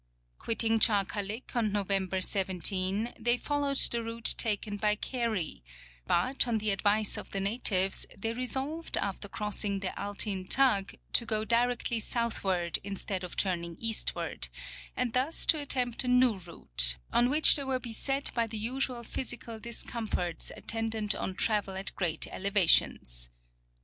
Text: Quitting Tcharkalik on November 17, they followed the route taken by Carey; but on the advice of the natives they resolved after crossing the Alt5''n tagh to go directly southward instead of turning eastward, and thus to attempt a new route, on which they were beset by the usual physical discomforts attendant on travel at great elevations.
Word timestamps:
Quitting 0.39 0.79
Tcharkalik 0.79 1.55
on 1.55 1.71
November 1.71 2.21
17, 2.21 3.13
they 3.19 3.37
followed 3.37 3.77
the 3.91 4.03
route 4.03 4.33
taken 4.35 4.75
by 4.77 4.95
Carey; 4.95 5.63
but 6.07 6.47
on 6.47 6.57
the 6.57 6.71
advice 6.71 7.17
of 7.17 7.29
the 7.29 7.39
natives 7.39 8.07
they 8.17 8.33
resolved 8.33 8.97
after 8.97 9.27
crossing 9.27 9.79
the 9.79 9.89
Alt5''n 9.89 10.49
tagh 10.49 10.97
to 11.13 11.23
go 11.23 11.45
directly 11.45 11.99
southward 11.99 12.79
instead 12.83 13.23
of 13.23 13.37
turning 13.37 13.77
eastward, 13.79 14.47
and 14.97 15.13
thus 15.13 15.45
to 15.45 15.59
attempt 15.59 16.03
a 16.03 16.07
new 16.07 16.33
route, 16.35 16.97
on 17.13 17.29
which 17.29 17.55
they 17.55 17.63
were 17.63 17.77
beset 17.77 18.31
by 18.33 18.47
the 18.47 18.57
usual 18.57 19.03
physical 19.03 19.59
discomforts 19.59 20.51
attendant 20.57 21.13
on 21.13 21.35
travel 21.35 21.75
at 21.75 21.93
great 21.95 22.25
elevations. 22.31 23.29